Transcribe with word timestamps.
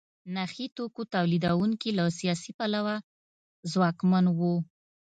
نخي 0.35 0.65
توکو 0.75 1.01
تولیدوونکي 1.13 1.89
له 1.97 2.05
سیاسي 2.19 2.51
پلوه 2.57 2.95
ځواکمن 3.71 4.25
وو. 4.39 4.55